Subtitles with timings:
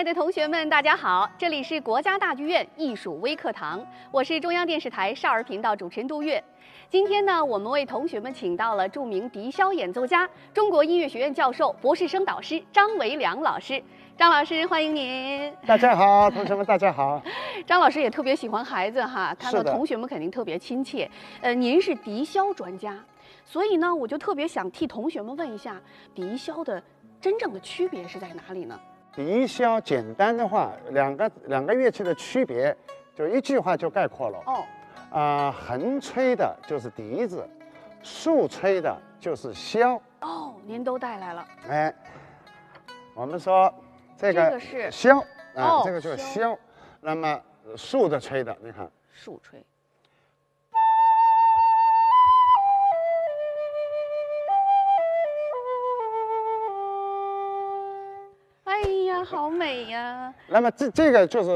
[0.00, 1.30] 爱的同学们，大家好！
[1.36, 6.42] 这里是国家大剧院艺术微课堂，我是中央电视台少儿频道主持人杜月。
[6.88, 13.82] 今天呢，我们为同学们请到了著名笛箫演奏家、中国音乐学院教授、博士生导师张维良老师。
[14.16, 15.54] 张老师，欢迎您！
[15.66, 17.20] 大家好，同学们，大家好。
[17.66, 21.06] 张老师也特别喜欢孩子哈，看到同学们肯定特别亲切。
[21.42, 22.98] 呃，您是笛箫专家，
[23.44, 25.78] 所以呢，我就特别想替同学们问一下，
[26.14, 26.82] 笛箫的
[27.20, 28.80] 真正的区别是在哪里呢？
[29.14, 32.76] 笛箫简单的话，两个两个乐器的区别，
[33.14, 34.38] 就一句话就概括了。
[34.46, 34.64] 哦，
[35.10, 37.48] 啊、横吹的就是笛子，
[38.02, 40.00] 竖吹的就是箫。
[40.20, 41.46] 哦，您都带来了。
[41.68, 41.94] 哎，
[43.14, 43.72] 我们说
[44.16, 45.20] 这个这个是箫
[45.54, 46.58] 啊、哦这个就是箫箫。
[47.00, 49.64] 那么呃竖着吹的，你看，竖吹。
[59.30, 60.34] 好美呀！
[60.48, 61.50] 那么这这个就是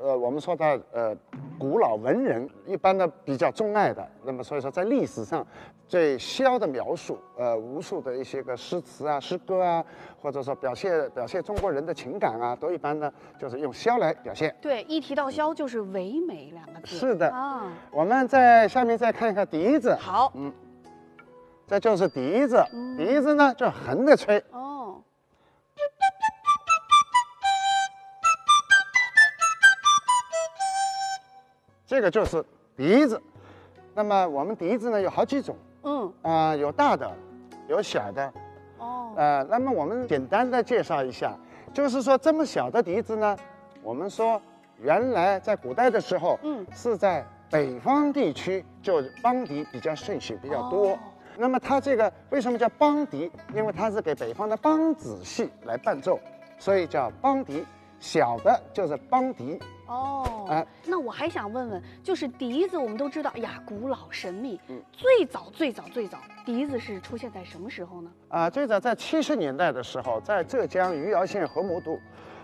[0.00, 1.14] 呃，我们说的呃，
[1.58, 4.06] 古老文人一般的比较钟爱的。
[4.24, 5.46] 那么所以说，在历史上
[5.90, 9.84] 对箫的描述，呃，无数的一些个诗词啊、诗歌啊，
[10.22, 14.54] 或者说表现表现中国人的情感啊，都一般呢就是用箫来表现。
[14.62, 16.96] 对，一提到箫就是唯美两个字。
[16.96, 20.50] 是的啊，我们在下面再看一看笛子，好嗯
[21.66, 24.67] 这就是笛子，嗯笛子呢就横着吹，哦，
[31.88, 32.44] 这个就是
[32.76, 33.20] 笛子。
[33.94, 37.10] 那么我们笛子呢有好几种嗯，啊、有大的，
[37.66, 38.30] 有小的。
[38.76, 41.34] 哦，呃，那么我们简单的介绍一下，
[41.72, 43.34] 就是说这么小的笛子呢，
[43.82, 44.40] 我们说
[44.78, 50.90] 原来在古代的时候，嗯是在北方地区就邦笛比较盛行比较多。
[50.90, 50.98] 哦
[51.40, 53.30] 那么它这个为什么叫邦笛？
[53.54, 56.18] 因为它是给北方的梆子戏来伴奏，
[56.58, 57.64] 所以叫邦笛。
[58.00, 59.58] 小的就是邦笛，
[59.88, 64.60] 哦，哎那我还想问问，就是笛子，我们都知道，哎呀，古老神秘。
[64.68, 68.10] 嗯最早最早最早，笛子是出现在什么时候呢？
[68.28, 71.98] 啊，最早在七十年代的时候，在浙江余姚县河姆渡，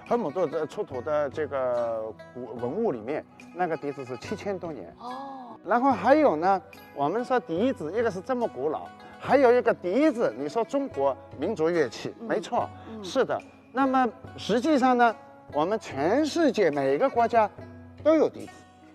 [0.08, 3.24] 河姆渡这出土的这个古文物里面，
[3.54, 4.94] 那个笛子是七千多年。
[4.98, 6.60] 哦，然后还有呢，
[6.94, 8.86] 我们说笛子，一个是这么古老，
[9.20, 13.38] 还有一个笛子，你说中国民族乐器，嗯没错，嗯是的。
[13.72, 15.14] 那么实际上呢，
[15.52, 17.48] 我们全世界每个国家
[18.02, 18.52] 都有笛子，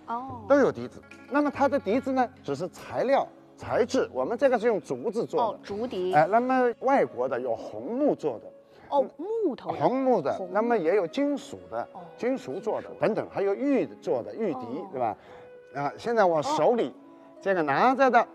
[0.07, 1.01] 哦，都有笛子。
[1.29, 5.45] 那么它的笛子呢，只是材料材质，我们这个是用竹子做的。
[5.45, 8.45] 哦的，，竹笛，哎、那么外国的有红木做的，
[8.89, 15.17] 哦，木头的，红木的红，那么也有金属的哦，金属做的等等，还有玉做的玉笛哦，对吧？
[15.75, 16.93] 啊，现在我手里
[17.39, 18.27] 这个拿着的，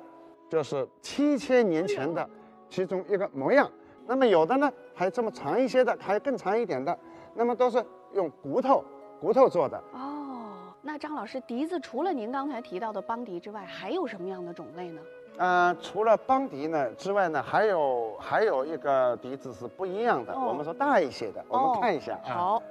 [0.48, 2.28] 就是七千年前的
[2.70, 3.70] 其中一个模样。
[4.06, 6.96] 那么有的呢，还这么长一些的，还更长一点的，
[7.34, 8.82] 那么都是用骨头
[9.20, 9.76] 骨头做的。
[9.92, 15.00] 哦，那张老师，笛子除了您刚才提到的邦笛之外，还有什么样的种类呢？
[15.36, 22.30] 呃，除了邦笛呢之外呢，还有还有一个笛子是不一样的，哦我们说大一些的，我们看一下啊。
[22.30, 22.62] 好，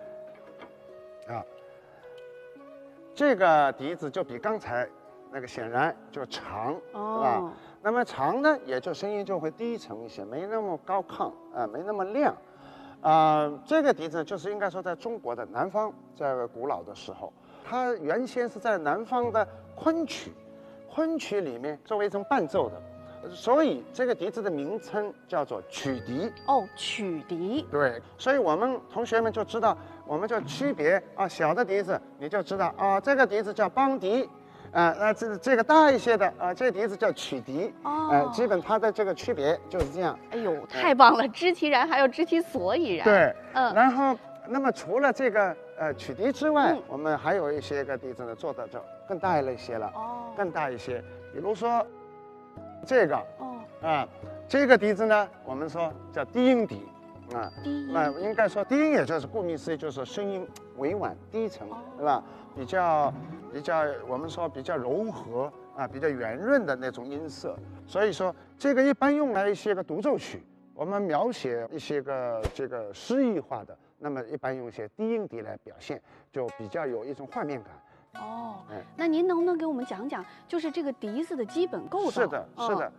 [1.28, 1.44] 啊，
[3.14, 4.88] 这个笛子就比刚才
[5.30, 7.40] 那个显然就长，是吧？
[7.42, 12.34] 哦，那么长呢，也就声音就会低沉一些，没那么高亢啊、没那么亮。
[13.04, 17.34] 啊、这个笛子就是应该说在中国的南方，在古老的时候，
[17.64, 20.32] 它原先是在南方的昆曲，
[20.90, 26.32] 昆曲里面作为一种伴奏的，所以这个笛子的名称叫做曲笛。
[26.48, 29.78] 哦，曲笛，对，所以我们同学们就知道，
[30.08, 34.30] 我们就区别啊，小的笛子你就知道啊，这个笛子叫邦笛，
[34.74, 40.18] 啊，那这这个大一些的啊，这个笛子叫曲笛，哦呃，基本它的这个区别就是这样。
[40.32, 44.18] 哎呦，太棒了，知其然还要知其所以然。，对，嗯，然后
[44.48, 50.98] 那么除了这个呃曲笛之外，嗯我们还有一些个笛子呢做的就更大一些了，哦，更大一些，
[51.32, 51.86] 比如说
[52.84, 54.08] 这个哦，啊，
[54.48, 56.84] 这个笛子呢，我们说叫低音笛，
[57.32, 57.52] 啊。
[57.64, 60.48] 低音，那应该说低音，也就是顾名思义，就是声音
[60.78, 62.24] 委婉低沉哦，对吧？
[62.56, 63.14] 比较
[63.52, 67.58] 比较，我们说比较柔和啊，比较圆润的那种音色。
[67.88, 70.44] 所以说，这个一般用来一些个独奏曲，
[70.74, 77.72] 我们描写一些个这个诗意化的，那么一般用一些低音笛来表现，就比较有一种画面感。
[78.22, 82.22] 哦哎，那您能不能给我们讲讲，就是这个笛子的基本构造？
[82.22, 82.92] 是的，是的哦，，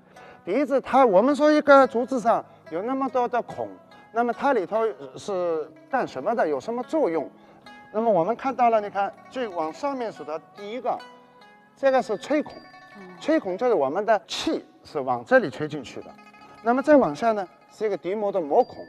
[0.45, 3.69] 笛子它我们说一个竹子上有那么多的孔，
[4.15, 6.47] 那么它里头是干什么的？
[6.47, 7.29] 有什么作用？
[7.93, 10.97] 那么我们看到了，你看最往上面数的第一个，
[11.77, 16.07] 这个是吹孔，哦吹孔就是我们的气是往这里吹进去的。
[16.63, 18.87] 那么再往下呢，是一个笛膜的膜孔，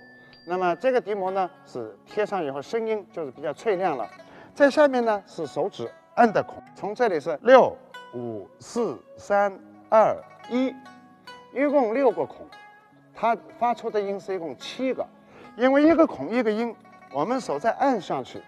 [0.47, 4.07] 那么这个笛膜呢是贴上以后声音就是比较脆亮了。
[4.53, 7.75] 在下面呢是手指按的孔，从这里是六
[8.13, 9.51] 五四三
[9.89, 10.15] 二
[10.49, 10.73] 一，
[11.51, 12.47] 一共六个孔，
[13.13, 15.05] 它发出的音是一共七个，
[15.57, 16.75] 因为一个孔一个音，
[17.13, 18.41] 我们手再按上去，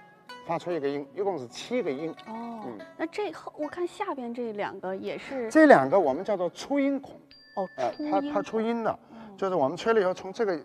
[0.45, 2.13] 发出一个音，一共是七个音。
[2.27, 7.13] 哦，嗯那这后我看下边这两个也是这两个我们叫做出音孔，
[7.56, 9.00] 哦呃，出音它它出音的，
[9.38, 10.59] 就是我们吹了以后从这个，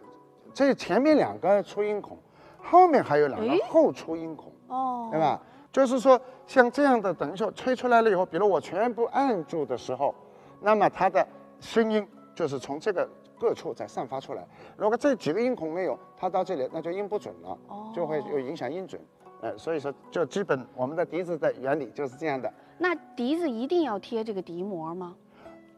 [0.53, 2.19] 这前面两个出音孔，
[2.61, 4.53] 后面还有两个后出音孔。
[4.69, 5.21] 哦，对？
[5.21, 5.41] 吧？
[5.71, 10.15] 就是说，像这样的，等于说吹出来了以后，比如我全部按住的时候，
[10.61, 11.27] 那么它的
[11.61, 13.09] 声音就是从这个
[13.43, 14.47] 各处再散发出来。
[14.77, 17.59] 如果这几个音孔没有，它到这里那就音不准了，
[17.93, 19.03] 就会有影响音准。
[19.41, 22.49] 呃，所以说，就基本我们的笛子的原理就是这样的。
[22.79, 25.17] 那笛子一定要贴这个笛膜吗？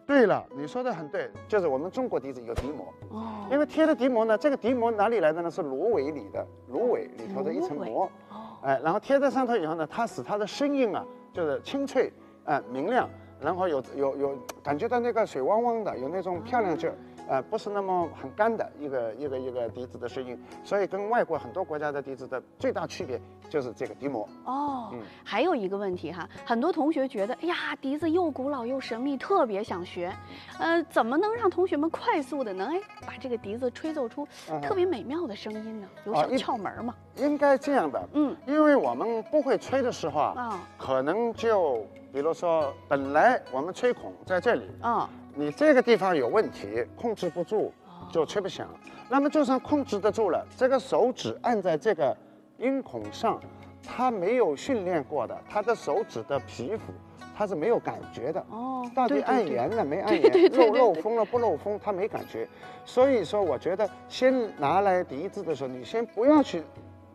[0.06, 5.50] 对了，你说的很对，就是我们中国笛子有笛膜，哦因为贴的笛膜呢，这个笛膜哪里来的呢？
[5.50, 8.04] 是芦苇里的芦苇里头的一层膜。
[8.30, 11.02] 哦哎，然后贴在上头以后呢，它使它的声音啊，
[11.32, 12.12] 就是清脆，
[12.44, 13.08] 哎、明亮，
[13.40, 16.96] 然后有有有感觉到那个水汪汪的，有那种漂亮劲儿，
[17.28, 20.38] 呃，不是那么很干的一个一个一个笛子的声音。
[20.62, 24.28] 所以跟外国很多国家的笛子的最大区别就是这个笛膜。
[24.44, 30.12] 哦嗯，还有一个问题哈，很多同学觉得，哎呀，笛子又古老又神秘，特别想学，
[30.58, 35.88] 呃，怎么能让同学们快速的能哎把这个笛子吹奏出嗯特别美妙的声音呢？
[36.04, 36.94] 有小窍门吗？
[37.16, 47.72] 应该这样的，嗯因为我们不会吹的时候啊，啊可能就比如说本来我们吹孔在这里，啊你这个地方有问题，控制不住，
[48.10, 48.68] 就吹不响。
[49.08, 52.16] 那么就算控制得住了，这个手指按在这个
[52.58, 53.40] 音孔上，
[53.82, 56.92] 它没有训练过的，它的手指的皮肤
[57.36, 58.40] 它是没有感觉的。
[58.48, 62.48] 哦，到底按严了没按对严，漏漏风了不漏风，它没感觉。
[62.84, 66.62] 所以说，我觉得先拿来笛子的时候，你先不要去，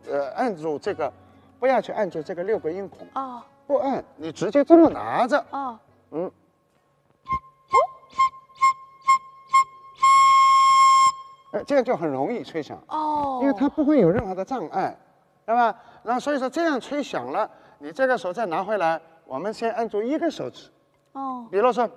[0.08, 1.10] 呃，按住这个，
[1.58, 5.78] 不要去按住这个六个音孔，哦不按，你直接这么拿着，哦
[11.70, 14.92] 这样就很容易吹响，哦，因为它不会有任何的障碍，
[15.46, 15.72] 对吧？
[16.02, 20.68] 然后所以说这样吹响了，你这个手再拿回来，我们先按住一个手指，
[21.12, 21.88] 哦比如说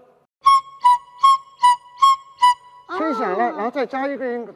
[2.95, 4.47] 吹响了，哦然后再加一个音，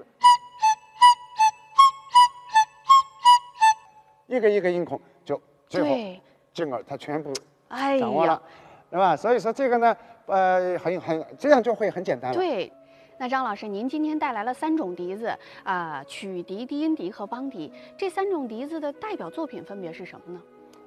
[4.27, 6.21] 一个一个音孔，就最后对，
[6.53, 7.33] 进而它全部
[7.69, 8.39] 哎掌握了，，
[8.91, 9.15] 对吧？
[9.15, 9.97] 所以说这个呢，
[10.27, 12.37] 呃，很很这样就会很简单了。
[12.37, 12.71] 对。
[13.19, 20.41] 那张老师，您今天带来了三种笛子啊、曲笛、低音笛和邦笛，这三种笛子的代表作品分别是什么呢？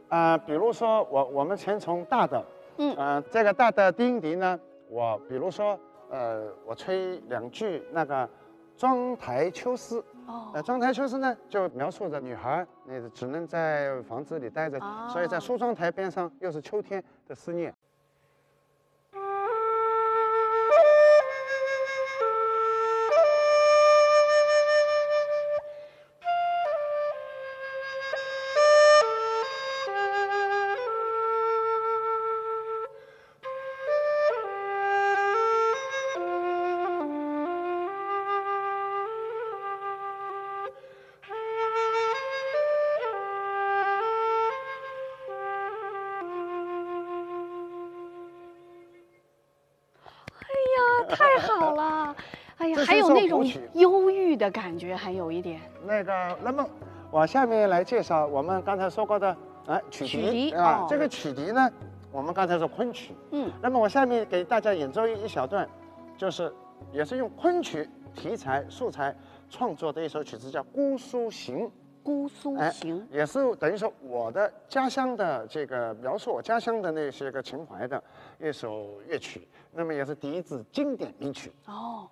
[0.08, 2.44] 啊、比如说我我们先从大的，
[2.76, 5.78] 嗯呃，这个大的低音笛呢，我比如说，
[6.08, 8.24] 呃，我吹两句那个
[8.76, 10.00] 《妆台秋思》。
[10.26, 14.78] 哦那，妆台秋思呢，就描述着女孩，那只能在房子里待着，
[15.08, 17.74] 所以在哦梳妆台边上又是秋天的思念。
[51.04, 52.16] 太好了！
[52.58, 55.60] 哎呀还有那种忧郁的感觉，还有一点。
[55.84, 56.66] 那个，那么
[57.10, 60.80] 我下面来介绍我们刚才说过的，哎，曲曲笛笛，对吧？
[60.82, 61.70] 哦这个曲笛呢，
[62.12, 65.66] 我们刚才说昆曲，嗯，那么我下面给大家演奏一一小段，
[66.18, 66.52] 就是
[66.92, 69.16] 也是用昆曲题材素材
[69.48, 71.66] 创作的一首曲子，叫《姑苏行》。
[72.02, 73.06] 姑苏哎行。
[73.10, 78.02] 也是等于说我的家乡的这个描述我家乡的那些个情怀的
[78.40, 81.52] 一首乐曲，那么也是笛子经典名曲。
[81.66, 82.08] 哦，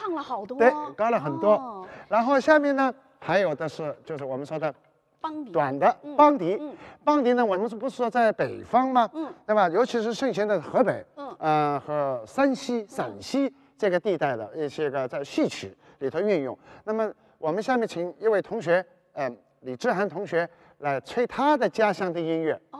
[0.00, 0.58] 那个高了好多。
[0.58, 4.72] 对高了很多哦然后下面呢，还有的是就是我们说的
[5.20, 5.50] 邦迪。
[5.50, 6.56] 短的嗯邦迪。
[6.60, 6.74] 嗯
[7.04, 9.08] 邦迪呢，我们是不是说在北方吗？
[9.14, 9.68] 嗯对吧？
[9.68, 16.56] 尤其是盛行的河北，嗯呃和山西、陕西这个地带的一些个在戏曲里头运用。
[16.84, 20.48] 那么我们下面请一位同学，呃，李志涵同学
[20.78, 22.58] 来吹他的家乡的音乐。
[22.70, 22.78] 哦，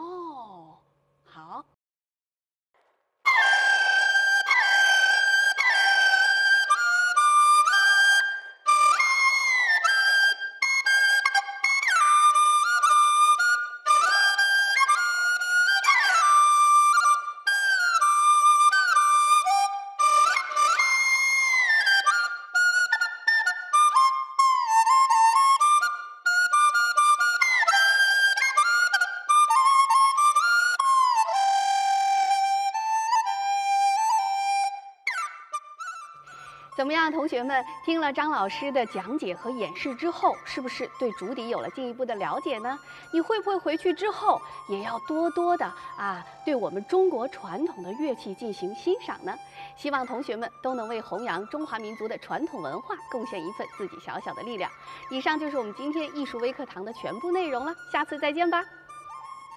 [36.76, 42.76] 怎么样，同学们听了张老师的讲解和演示之后，是不是对竹笛有了进一步的了解呢？
[43.12, 45.64] 你会不会回去之后也要多多的
[45.96, 49.32] 啊，对我们中国传统的乐器进行欣赏呢？
[49.76, 54.68] 希望同学们都能为弘扬中华民族的传统文化贡献一份自己小小的力量。
[55.10, 58.64] 以上就是我们今天艺术微课堂的全部内容了，下次再见吧。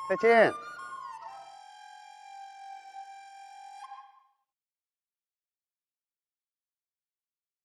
[0.08, 0.67] 再见。